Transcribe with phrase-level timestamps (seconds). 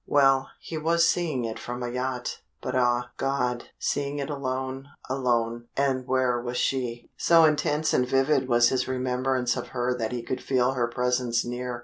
[0.07, 3.65] Well, he was seeing it from a yacht, but ah, God!
[3.77, 5.67] seeing it alone alone.
[5.77, 7.11] And where was she?
[7.17, 11.45] So intense and vivid was his remembrance of her that he could feel her presence
[11.45, 11.79] near.